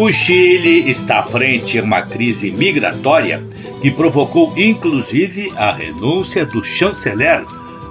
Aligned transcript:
O 0.00 0.12
Chile 0.12 0.88
está 0.88 1.24
frente 1.24 1.76
a 1.76 1.82
uma 1.82 2.02
crise 2.02 2.52
migratória 2.52 3.42
que 3.82 3.90
provocou 3.90 4.56
inclusive 4.56 5.50
a 5.56 5.72
renúncia 5.72 6.46
do 6.46 6.62
chanceler 6.62 7.44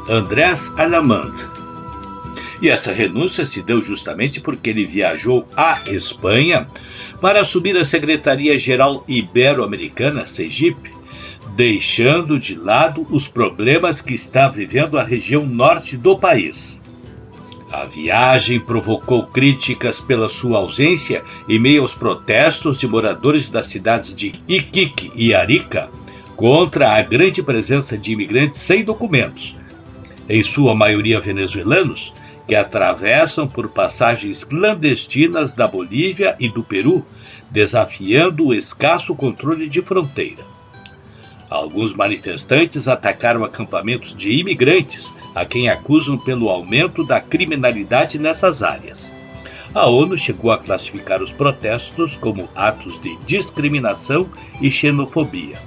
Andrés 0.08 0.72
Alamand. 0.78 1.34
E 2.62 2.70
essa 2.70 2.94
renúncia 2.94 3.46
se 3.46 3.62
deu 3.62 3.82
justamente 3.82 4.40
porque 4.40 4.70
ele 4.70 4.86
viajou 4.86 5.46
à 5.54 5.84
Espanha 5.86 6.66
para 7.20 7.42
assumir 7.42 7.76
a 7.76 7.84
Secretaria-Geral 7.84 9.04
Ibero-Americana, 9.06 10.26
Sergipe, 10.26 10.90
deixando 11.58 12.40
de 12.40 12.56
lado 12.56 13.06
os 13.10 13.28
problemas 13.28 14.02
que 14.02 14.14
está 14.14 14.48
vivendo 14.48 14.98
a 14.98 15.04
região 15.04 15.46
norte 15.46 15.98
do 15.98 16.18
país. 16.18 16.80
A 17.78 17.86
viagem 17.86 18.60
provocou 18.60 19.28
críticas 19.28 20.02
pela 20.02 20.28
sua 20.30 20.58
ausência 20.58 21.24
em 21.48 21.60
meio 21.60 21.84
aos 21.84 21.94
protestos 21.94 22.80
de 22.80 22.88
moradores 22.88 23.52
das 23.52 23.68
cidades 23.68 24.16
de 24.16 24.34
Iquique 24.48 25.12
e 25.14 25.32
Arica 25.32 25.88
contra 26.36 26.98
a 26.98 27.02
grande 27.04 27.44
presença 27.44 27.96
de 27.96 28.14
imigrantes 28.14 28.62
sem 28.62 28.84
documentos, 28.84 29.56
em 30.28 30.42
sua 30.42 30.74
maioria 30.74 31.20
venezuelanos, 31.20 32.12
que 32.48 32.56
atravessam 32.56 33.48
por 33.48 33.70
passagens 33.70 34.44
clandestinas 34.44 35.54
da 35.54 35.68
Bolívia 35.68 36.36
e 36.40 36.50
do 36.50 36.64
Peru, 36.64 37.06
desafiando 37.52 38.48
o 38.48 38.56
escasso 38.56 39.14
controle 39.14 39.70
de 39.70 39.84
fronteira. 39.84 40.44
Alguns 41.50 41.94
manifestantes 41.94 42.88
atacaram 42.88 43.44
acampamentos 43.44 44.14
de 44.14 44.32
imigrantes, 44.32 45.14
a 45.34 45.46
quem 45.46 45.70
acusam 45.70 46.18
pelo 46.18 46.50
aumento 46.50 47.06
da 47.06 47.22
criminalidade 47.22 48.20
nessas 48.20 48.62
áreas. 48.62 49.14
A 49.74 49.88
ONU 49.88 50.18
chegou 50.18 50.52
a 50.52 50.58
classificar 50.58 51.22
os 51.22 51.32
protestos 51.32 52.16
como 52.16 52.50
atos 52.56 53.00
de 53.00 53.16
discriminação 53.26 54.30
e 54.60 54.72
xenofobia. 54.72 55.58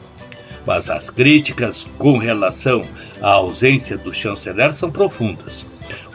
Mas 0.67 0.91
as 0.91 1.09
críticas 1.09 1.87
com 1.97 2.19
relação 2.19 2.84
à 3.22 3.31
ausência 3.31 3.97
do 3.97 4.12
chanceler 4.12 4.72
são 4.75 4.91
profundas. 4.91 5.65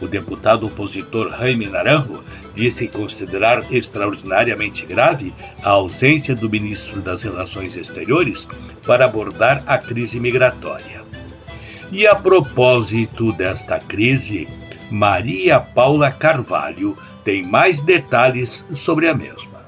O 0.02 0.08
deputado 0.08 0.68
opositor 0.68 1.32
Jaime 1.32 1.68
Naranjo 1.68 2.24
disse 2.54 2.88
considerar 2.88 3.72
extraordinariamente 3.72 4.86
grave 4.86 5.34
a 5.64 5.70
ausência 5.72 6.36
do 6.36 6.50
ministro 6.50 7.02
das 7.02 7.24
Relações 7.24 7.76
Exteriores 7.76 8.48
para 8.86 9.06
abordar 9.06 9.64
a 9.66 9.78
crise 9.78 10.20
migratória. 10.20 11.04
E 11.92 12.08
a 12.08 12.16
propósito 12.16 13.32
desta 13.32 13.80
crise, 13.80 14.48
Maria 14.90 15.60
Paula 15.60 16.12
Carvalho 16.12 16.98
tem 17.24 17.44
mais 17.44 17.82
detalhes 17.82 18.66
sobre 18.76 19.08
a 19.08 19.14
mesma. 19.14 19.66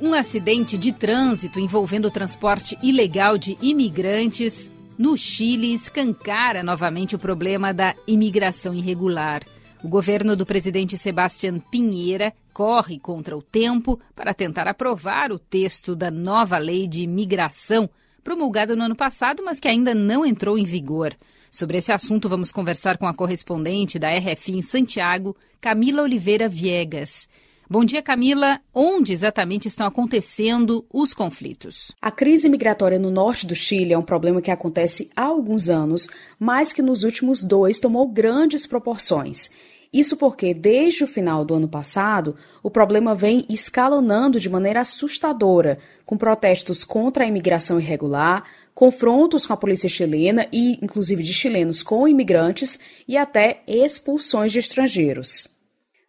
Um 0.00 0.14
acidente 0.14 0.78
de 0.78 0.92
trânsito 0.92 1.60
envolvendo 1.60 2.06
o 2.06 2.10
transporte 2.10 2.78
ilegal 2.82 3.36
de 3.36 3.58
imigrantes 3.60 4.70
no 5.00 5.16
Chile 5.16 5.72
escancara 5.72 6.62
novamente 6.62 7.16
o 7.16 7.18
problema 7.18 7.72
da 7.72 7.94
imigração 8.06 8.74
irregular. 8.74 9.40
O 9.82 9.88
governo 9.88 10.36
do 10.36 10.44
presidente 10.44 10.98
Sebastião 10.98 11.58
Pinheira 11.58 12.34
corre 12.52 12.98
contra 12.98 13.34
o 13.34 13.40
tempo 13.40 13.98
para 14.14 14.34
tentar 14.34 14.68
aprovar 14.68 15.32
o 15.32 15.38
texto 15.38 15.96
da 15.96 16.10
nova 16.10 16.58
lei 16.58 16.86
de 16.86 17.04
imigração, 17.04 17.88
promulgado 18.22 18.76
no 18.76 18.84
ano 18.84 18.94
passado, 18.94 19.42
mas 19.42 19.58
que 19.58 19.68
ainda 19.68 19.94
não 19.94 20.22
entrou 20.22 20.58
em 20.58 20.64
vigor. 20.64 21.16
Sobre 21.50 21.78
esse 21.78 21.90
assunto, 21.90 22.28
vamos 22.28 22.52
conversar 22.52 22.98
com 22.98 23.06
a 23.06 23.14
correspondente 23.14 23.98
da 23.98 24.10
RFI 24.10 24.58
em 24.58 24.62
Santiago, 24.62 25.34
Camila 25.62 26.02
Oliveira 26.02 26.46
Viegas. 26.46 27.26
Bom 27.72 27.84
dia, 27.84 28.02
Camila. 28.02 28.60
Onde 28.74 29.12
exatamente 29.12 29.68
estão 29.68 29.86
acontecendo 29.86 30.84
os 30.92 31.14
conflitos? 31.14 31.92
A 32.02 32.10
crise 32.10 32.48
migratória 32.48 32.98
no 32.98 33.12
norte 33.12 33.46
do 33.46 33.54
Chile 33.54 33.92
é 33.92 33.96
um 33.96 34.02
problema 34.02 34.42
que 34.42 34.50
acontece 34.50 35.08
há 35.14 35.22
alguns 35.22 35.68
anos, 35.68 36.08
mas 36.36 36.72
que 36.72 36.82
nos 36.82 37.04
últimos 37.04 37.44
dois 37.44 37.78
tomou 37.78 38.08
grandes 38.08 38.66
proporções. 38.66 39.50
Isso 39.92 40.16
porque, 40.16 40.52
desde 40.52 41.04
o 41.04 41.06
final 41.06 41.44
do 41.44 41.54
ano 41.54 41.68
passado, 41.68 42.34
o 42.60 42.72
problema 42.72 43.14
vem 43.14 43.46
escalonando 43.48 44.40
de 44.40 44.50
maneira 44.50 44.80
assustadora, 44.80 45.78
com 46.04 46.18
protestos 46.18 46.82
contra 46.82 47.22
a 47.22 47.28
imigração 47.28 47.78
irregular, 47.78 48.42
confrontos 48.74 49.46
com 49.46 49.52
a 49.52 49.56
polícia 49.56 49.88
chilena 49.88 50.48
e, 50.52 50.76
inclusive, 50.82 51.22
de 51.22 51.32
chilenos 51.32 51.84
com 51.84 52.08
imigrantes 52.08 52.80
e 53.06 53.16
até 53.16 53.62
expulsões 53.68 54.50
de 54.50 54.58
estrangeiros. 54.58 55.59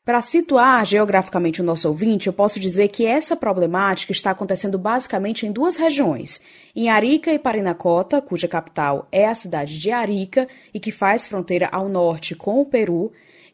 Para 0.03 0.19
situar 0.19 0.83
geograficamente 0.83 1.61
o 1.61 1.63
nosso 1.63 1.87
ouvinte, 1.87 2.25
eu 2.25 2.33
posso 2.33 2.59
dizer 2.59 2.87
que 2.87 3.05
essa 3.05 3.35
problemática 3.35 4.11
está 4.11 4.31
acontecendo 4.31 4.79
basicamente 4.79 5.45
em 5.45 5.51
duas 5.51 5.75
regiões. 5.75 6.41
Em 6.75 6.89
Arica 6.89 7.31
e 7.31 7.37
Parinacota, 7.37 8.19
cuja 8.19 8.47
capital 8.47 9.07
é 9.11 9.27
a 9.27 9.35
cidade 9.35 9.79
de 9.79 9.91
Arica 9.91 10.47
e 10.73 10.79
que 10.79 10.91
faz 10.91 11.27
fronteira 11.27 11.69
ao 11.71 11.87
norte 11.87 12.33
com 12.33 12.59
o 12.59 12.65
Peru, 12.65 13.11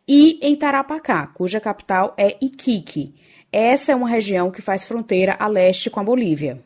e 0.08 0.40
em 0.41 0.56
Tarapacá, 0.56 1.28
cuja 1.28 1.59
capital 1.59 2.13
é 2.18 2.38
Iquique. 2.40 3.14
Essa 3.52 3.91
é 3.91 3.96
uma 3.96 4.08
região 4.08 4.50
que 4.50 4.62
faz 4.62 4.85
fronteira 4.85 5.35
a 5.38 5.47
leste 5.47 5.90
com 5.90 6.00
a 6.00 6.03
Bolívia. 6.03 6.64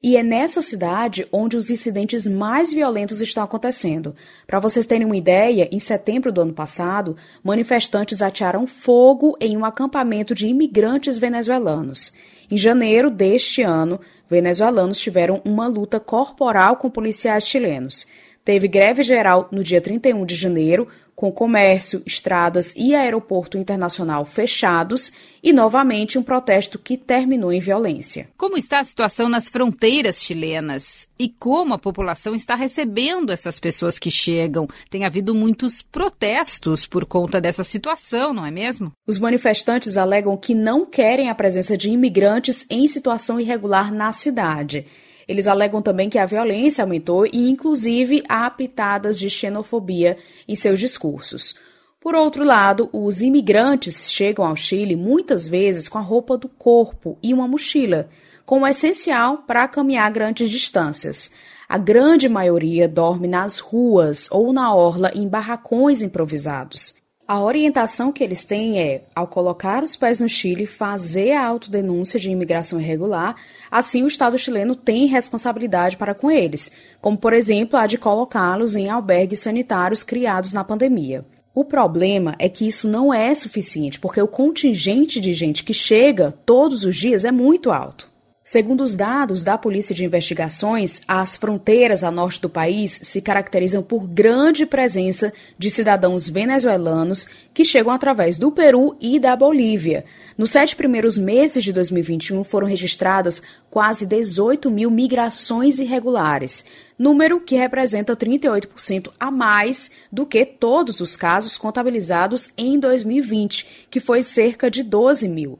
E 0.00 0.16
é 0.16 0.22
nessa 0.22 0.60
cidade 0.60 1.26
onde 1.32 1.56
os 1.56 1.70
incidentes 1.70 2.24
mais 2.24 2.72
violentos 2.72 3.20
estão 3.20 3.42
acontecendo. 3.42 4.14
Para 4.46 4.60
vocês 4.60 4.86
terem 4.86 5.04
uma 5.04 5.16
ideia, 5.16 5.68
em 5.72 5.80
setembro 5.80 6.30
do 6.30 6.40
ano 6.40 6.52
passado, 6.52 7.16
manifestantes 7.42 8.22
atearam 8.22 8.64
fogo 8.64 9.36
em 9.40 9.56
um 9.56 9.64
acampamento 9.64 10.36
de 10.36 10.46
imigrantes 10.46 11.18
venezuelanos. 11.18 12.12
Em 12.48 12.56
janeiro 12.56 13.10
deste 13.10 13.62
ano, 13.62 14.00
venezuelanos 14.30 15.00
tiveram 15.00 15.42
uma 15.44 15.66
luta 15.66 15.98
corporal 15.98 16.76
com 16.76 16.88
policiais 16.88 17.44
chilenos. 17.44 18.06
Teve 18.44 18.68
greve 18.68 19.02
geral 19.02 19.48
no 19.50 19.64
dia 19.64 19.80
31 19.80 20.24
de 20.24 20.36
janeiro, 20.36 20.86
com 21.18 21.32
comércio, 21.32 22.00
estradas 22.06 22.72
e 22.76 22.94
aeroporto 22.94 23.58
internacional 23.58 24.24
fechados 24.24 25.10
e 25.42 25.52
novamente 25.52 26.16
um 26.16 26.22
protesto 26.22 26.78
que 26.78 26.96
terminou 26.96 27.52
em 27.52 27.58
violência. 27.58 28.28
Como 28.36 28.56
está 28.56 28.78
a 28.78 28.84
situação 28.84 29.28
nas 29.28 29.48
fronteiras 29.48 30.22
chilenas 30.22 31.08
e 31.18 31.28
como 31.28 31.74
a 31.74 31.78
população 31.78 32.36
está 32.36 32.54
recebendo 32.54 33.32
essas 33.32 33.58
pessoas 33.58 33.98
que 33.98 34.12
chegam? 34.12 34.68
Tem 34.88 35.04
havido 35.04 35.34
muitos 35.34 35.82
protestos 35.82 36.86
por 36.86 37.04
conta 37.04 37.40
dessa 37.40 37.64
situação, 37.64 38.32
não 38.32 38.46
é 38.46 38.50
mesmo? 38.52 38.92
Os 39.04 39.18
manifestantes 39.18 39.96
alegam 39.96 40.36
que 40.36 40.54
não 40.54 40.86
querem 40.86 41.30
a 41.30 41.34
presença 41.34 41.76
de 41.76 41.90
imigrantes 41.90 42.64
em 42.70 42.86
situação 42.86 43.40
irregular 43.40 43.92
na 43.92 44.12
cidade. 44.12 44.86
Eles 45.28 45.46
alegam 45.46 45.82
também 45.82 46.08
que 46.08 46.18
a 46.18 46.24
violência 46.24 46.82
aumentou 46.82 47.26
e, 47.26 47.50
inclusive, 47.50 48.22
há 48.28 48.48
pitadas 48.48 49.18
de 49.18 49.28
xenofobia 49.28 50.16
em 50.48 50.56
seus 50.56 50.80
discursos. 50.80 51.54
Por 52.00 52.14
outro 52.14 52.44
lado, 52.44 52.88
os 52.92 53.20
imigrantes 53.20 54.10
chegam 54.10 54.46
ao 54.46 54.56
Chile 54.56 54.96
muitas 54.96 55.46
vezes 55.46 55.88
com 55.88 55.98
a 55.98 56.02
roupa 56.02 56.38
do 56.38 56.48
corpo 56.48 57.18
e 57.22 57.34
uma 57.34 57.46
mochila, 57.46 58.08
como 58.46 58.66
essencial 58.66 59.44
para 59.46 59.68
caminhar 59.68 60.10
grandes 60.10 60.48
distâncias. 60.48 61.30
A 61.68 61.76
grande 61.76 62.30
maioria 62.30 62.88
dorme 62.88 63.28
nas 63.28 63.58
ruas 63.58 64.26
ou 64.30 64.54
na 64.54 64.74
orla 64.74 65.12
em 65.14 65.28
barracões 65.28 66.00
improvisados. 66.00 66.97
A 67.28 67.42
orientação 67.42 68.10
que 68.10 68.24
eles 68.24 68.42
têm 68.42 68.80
é, 68.80 69.02
ao 69.14 69.26
colocar 69.26 69.82
os 69.82 69.94
pés 69.94 70.18
no 70.18 70.26
Chile, 70.30 70.64
fazer 70.64 71.32
a 71.32 71.46
autodenúncia 71.46 72.18
de 72.18 72.30
imigração 72.30 72.80
irregular, 72.80 73.36
assim 73.70 74.02
o 74.02 74.08
Estado 74.08 74.38
chileno 74.38 74.74
tem 74.74 75.04
responsabilidade 75.04 75.98
para 75.98 76.14
com 76.14 76.30
eles, 76.30 76.72
como 77.02 77.18
por 77.18 77.34
exemplo 77.34 77.78
a 77.78 77.86
de 77.86 77.98
colocá-los 77.98 78.74
em 78.74 78.88
albergues 78.88 79.40
sanitários 79.40 80.02
criados 80.02 80.54
na 80.54 80.64
pandemia. 80.64 81.22
O 81.54 81.66
problema 81.66 82.34
é 82.38 82.48
que 82.48 82.66
isso 82.66 82.88
não 82.88 83.12
é 83.12 83.34
suficiente, 83.34 84.00
porque 84.00 84.22
o 84.22 84.26
contingente 84.26 85.20
de 85.20 85.34
gente 85.34 85.64
que 85.64 85.74
chega 85.74 86.32
todos 86.46 86.82
os 86.82 86.96
dias 86.96 87.26
é 87.26 87.30
muito 87.30 87.70
alto. 87.70 88.08
Segundo 88.48 88.82
os 88.82 88.94
dados 88.94 89.44
da 89.44 89.58
Polícia 89.58 89.94
de 89.94 90.06
Investigações, 90.06 91.02
as 91.06 91.36
fronteiras 91.36 92.02
a 92.02 92.10
norte 92.10 92.40
do 92.40 92.48
país 92.48 92.98
se 93.02 93.20
caracterizam 93.20 93.82
por 93.82 94.08
grande 94.08 94.64
presença 94.64 95.34
de 95.58 95.68
cidadãos 95.68 96.30
venezuelanos 96.30 97.26
que 97.52 97.62
chegam 97.62 97.92
através 97.92 98.38
do 98.38 98.50
Peru 98.50 98.96
e 99.02 99.20
da 99.20 99.36
Bolívia. 99.36 100.06
Nos 100.38 100.52
sete 100.52 100.74
primeiros 100.74 101.18
meses 101.18 101.62
de 101.62 101.74
2021 101.74 102.42
foram 102.42 102.66
registradas 102.66 103.42
quase 103.68 104.06
18 104.06 104.70
mil 104.70 104.90
migrações 104.90 105.78
irregulares, 105.78 106.64
número 106.98 107.40
que 107.40 107.54
representa 107.54 108.16
38% 108.16 109.10
a 109.20 109.30
mais 109.30 109.90
do 110.10 110.24
que 110.24 110.46
todos 110.46 111.02
os 111.02 111.18
casos 111.18 111.58
contabilizados 111.58 112.48
em 112.56 112.80
2020, 112.80 113.86
que 113.90 114.00
foi 114.00 114.22
cerca 114.22 114.70
de 114.70 114.82
12 114.82 115.28
mil. 115.28 115.58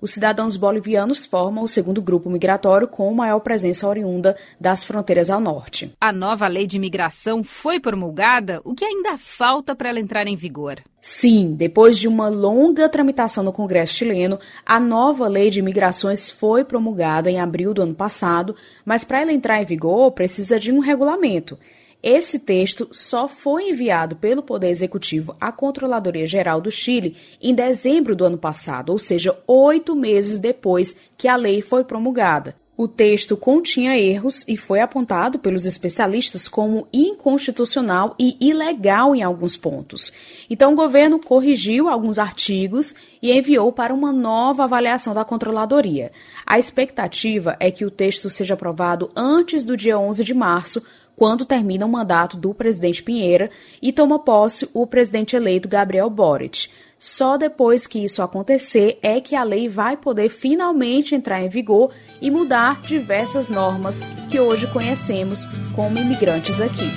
Os 0.00 0.10
cidadãos 0.12 0.56
bolivianos 0.56 1.26
formam 1.26 1.64
o 1.64 1.68
segundo 1.68 2.00
grupo 2.00 2.30
migratório 2.30 2.88
com 2.88 3.12
maior 3.12 3.40
presença 3.40 3.86
oriunda 3.86 4.36
das 4.60 4.82
fronteiras 4.84 5.30
ao 5.30 5.40
norte. 5.40 5.92
A 6.00 6.12
nova 6.12 6.46
lei 6.48 6.66
de 6.66 6.76
imigração 6.76 7.42
foi 7.42 7.78
promulgada? 7.78 8.60
O 8.64 8.74
que 8.74 8.84
ainda 8.84 9.18
falta 9.18 9.74
para 9.74 9.88
ela 9.88 10.00
entrar 10.00 10.26
em 10.26 10.36
vigor? 10.36 10.78
Sim, 11.00 11.54
depois 11.54 11.98
de 11.98 12.06
uma 12.06 12.28
longa 12.28 12.88
tramitação 12.88 13.42
no 13.42 13.52
Congresso 13.52 13.94
chileno, 13.94 14.38
a 14.66 14.78
nova 14.78 15.26
lei 15.28 15.48
de 15.48 15.58
imigrações 15.58 16.28
foi 16.28 16.64
promulgada 16.64 17.30
em 17.30 17.40
abril 17.40 17.72
do 17.72 17.82
ano 17.82 17.94
passado, 17.94 18.54
mas 18.84 19.02
para 19.02 19.22
ela 19.22 19.32
entrar 19.32 19.62
em 19.62 19.64
vigor 19.64 20.12
precisa 20.12 20.60
de 20.60 20.70
um 20.70 20.78
regulamento. 20.78 21.58
Esse 22.02 22.38
texto 22.38 22.88
só 22.90 23.28
foi 23.28 23.70
enviado 23.70 24.16
pelo 24.16 24.42
Poder 24.42 24.68
Executivo 24.68 25.36
à 25.38 25.52
Controladoria 25.52 26.26
Geral 26.26 26.60
do 26.60 26.70
Chile 26.70 27.16
em 27.42 27.54
dezembro 27.54 28.16
do 28.16 28.24
ano 28.24 28.38
passado, 28.38 28.90
ou 28.90 28.98
seja, 28.98 29.38
oito 29.46 29.94
meses 29.94 30.38
depois 30.38 30.96
que 31.18 31.28
a 31.28 31.36
lei 31.36 31.60
foi 31.60 31.84
promulgada. 31.84 32.56
O 32.80 32.88
texto 32.88 33.36
continha 33.36 33.98
erros 33.98 34.42
e 34.48 34.56
foi 34.56 34.80
apontado 34.80 35.38
pelos 35.38 35.66
especialistas 35.66 36.48
como 36.48 36.88
inconstitucional 36.90 38.14
e 38.18 38.38
ilegal 38.40 39.14
em 39.14 39.22
alguns 39.22 39.54
pontos. 39.54 40.10
Então, 40.48 40.72
o 40.72 40.76
governo 40.76 41.18
corrigiu 41.18 41.90
alguns 41.90 42.18
artigos 42.18 42.94
e 43.20 43.30
enviou 43.30 43.70
para 43.70 43.92
uma 43.92 44.10
nova 44.10 44.64
avaliação 44.64 45.12
da 45.12 45.26
controladoria. 45.26 46.10
A 46.46 46.58
expectativa 46.58 47.54
é 47.60 47.70
que 47.70 47.84
o 47.84 47.90
texto 47.90 48.30
seja 48.30 48.54
aprovado 48.54 49.10
antes 49.14 49.62
do 49.62 49.76
dia 49.76 49.98
11 49.98 50.24
de 50.24 50.32
março, 50.32 50.82
quando 51.20 51.44
termina 51.44 51.84
o 51.84 51.88
mandato 51.90 52.38
do 52.38 52.54
presidente 52.54 53.02
Pinheira 53.02 53.50
e 53.82 53.92
toma 53.92 54.18
posse 54.18 54.66
o 54.72 54.86
presidente 54.86 55.36
eleito 55.36 55.68
Gabriel 55.68 56.08
Boric. 56.08 56.70
Só 56.98 57.36
depois 57.36 57.86
que 57.86 58.02
isso 58.02 58.22
acontecer 58.22 58.98
é 59.02 59.20
que 59.20 59.36
a 59.36 59.42
lei 59.42 59.68
vai 59.68 59.98
poder 59.98 60.30
finalmente 60.30 61.14
entrar 61.14 61.42
em 61.42 61.48
vigor 61.50 61.92
e 62.22 62.30
mudar 62.30 62.80
diversas 62.80 63.50
normas 63.50 64.00
que 64.30 64.40
hoje 64.40 64.66
conhecemos 64.68 65.44
como 65.76 65.98
imigrantes 65.98 66.58
aqui. 66.58 66.90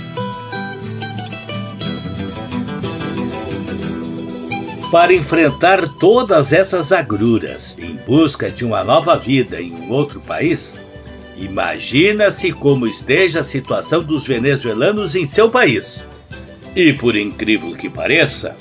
Para 4.90 5.14
enfrentar 5.14 5.86
todas 6.00 6.54
essas 6.54 6.94
agruras 6.94 7.78
em 7.78 7.98
busca 8.08 8.50
de 8.50 8.64
uma 8.64 8.86
nova 8.86 9.18
vida 9.18 9.62
em 9.62 9.74
um 9.74 9.92
outro 9.92 10.22
país, 10.22 10.80
Imagina-se 11.38 12.52
como 12.52 12.88
esteja 12.88 13.40
a 13.40 13.44
situação 13.44 14.04
dos 14.04 14.28
venezuelanos 14.28 15.16
em 15.16 15.26
seu 15.26 15.50
país. 15.50 16.04
E 16.76 16.94
por 16.94 17.16
incrível 17.16 17.76
que 17.76 17.90
pareça, 17.90 18.56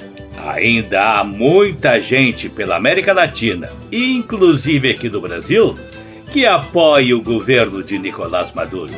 ainda 0.45 1.21
há 1.21 1.25
muita 1.25 2.01
gente 2.01 2.49
pela 2.49 2.77
América 2.77 3.13
Latina, 3.13 3.71
inclusive 3.91 4.91
aqui 4.91 5.09
no 5.09 5.21
Brasil, 5.21 5.77
que 6.33 6.47
apoia 6.47 7.17
o 7.17 7.23
governo 7.23 7.83
de 7.83 7.99
Nicolás 7.99 8.53
Maduro. 8.53 8.93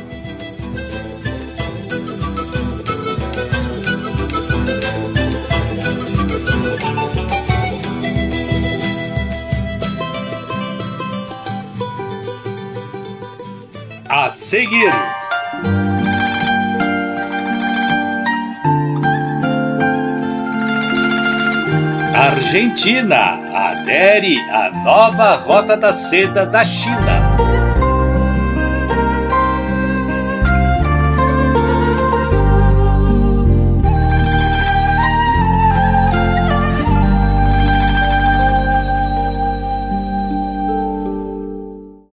Seguir. 14.45 14.93
Argentina 22.13 23.39
adere 23.53 24.37
à 24.51 24.71
nova 24.83 25.35
Rota 25.35 25.75
da 25.75 25.91
Seda 25.91 26.45
da 26.45 26.63
China. 26.63 27.24